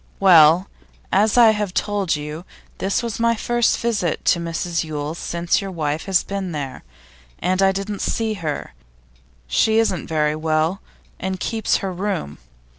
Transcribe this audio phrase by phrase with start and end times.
[0.19, 0.67] 'Well,
[1.11, 2.43] as I have told you,
[2.79, 6.83] this was my first visit to Mrs Yule's since your wife has been there,
[7.37, 8.73] and I didn't see her;
[9.45, 10.81] she isn't very well,
[11.19, 12.39] and keeps her room.